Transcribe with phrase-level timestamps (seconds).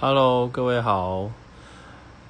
[0.00, 1.28] Hello，各位好。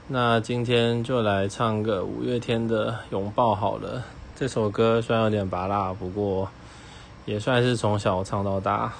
[0.06, 4.02] 那今天就来唱个五月天的《拥抱》好了。
[4.34, 6.48] 这首歌虽然有点拔辣，不过
[7.26, 8.90] 也算是从小唱到大。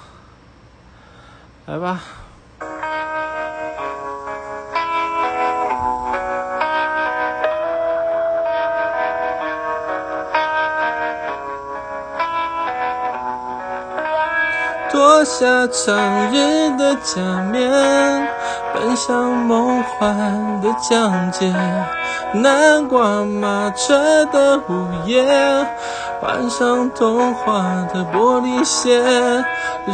[1.65, 1.99] 来吧。
[14.91, 18.27] 脱下长日的假面，
[18.79, 21.53] 奔向梦幻的疆界。
[22.33, 25.21] 南瓜马车的午夜，
[26.21, 29.03] 换上童话的玻璃鞋，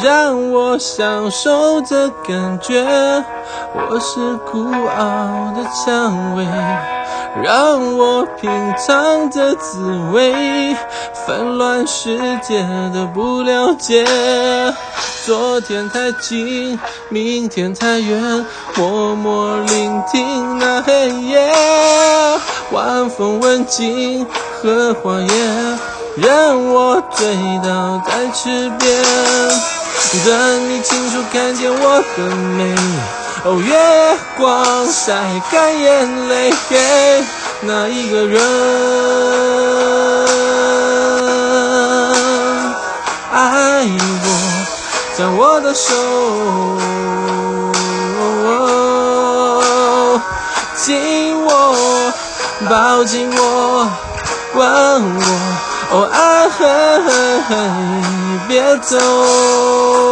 [0.03, 2.85] 让我享受这感觉。
[3.73, 6.45] 我是孤傲的蔷薇。
[7.43, 9.81] 让我品尝这滋
[10.13, 10.75] 味，
[11.27, 12.61] 纷乱世界
[12.93, 14.05] 的不了解。
[15.25, 18.45] 昨天太近，明天太远，
[18.77, 21.51] 默默聆听那黑夜。
[22.71, 24.25] 晚风吻尽
[24.61, 25.27] 荷花叶，
[26.15, 29.03] 任我醉倒在池边，
[30.25, 33.24] 等你清楚看见我的美。
[33.47, 35.13] 哦，月光晒
[35.51, 37.23] 干眼泪，给
[37.61, 38.41] 那一个人
[43.31, 44.27] 爱我，
[45.15, 45.93] 将我的手
[50.75, 51.75] 紧握，
[52.67, 53.87] 抱紧我，
[54.55, 54.65] 吻
[55.19, 55.23] 我，
[55.91, 56.49] 哦，爱，
[58.47, 60.04] 别走。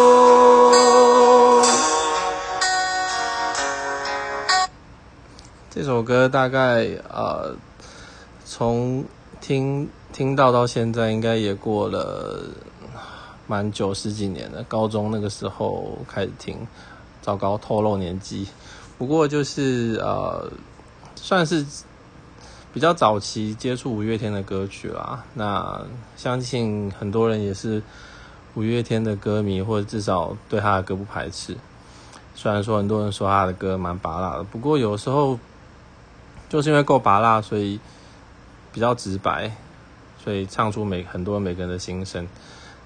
[5.76, 7.56] 这首歌大概呃，
[8.46, 9.04] 从
[9.42, 12.44] 听听到到现在，应该也过了
[13.48, 14.62] 蛮久十几年了。
[14.70, 16.56] 高中那个时候开始听，
[17.24, 18.48] 糟糕透露年纪。
[19.00, 20.48] 不过就是呃，
[21.16, 21.66] 算是
[22.72, 25.24] 比较早期接触五月天的歌曲啦。
[25.34, 25.82] 那
[26.16, 27.82] 相信很多人也是
[28.54, 31.58] 五月天的歌迷，或者至少对他的歌不排斥。
[32.36, 35.40] 虽然说很多人说他的歌蛮拔辣的，不过有时候。
[36.54, 37.80] 就是因为够拔辣，所以
[38.72, 39.50] 比较直白，
[40.24, 42.28] 所以唱出每很多每个人的心声。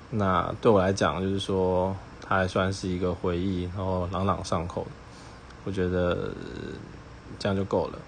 [0.09, 4.87] 那对我来讲，就是说，它还算是一个回忆，然后朗朗上口。
[5.65, 6.31] 我觉得
[7.37, 7.99] 这样就够了。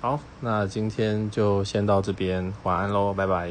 [0.00, 3.50] 好，那今天就先到这边，晚安喽，拜拜。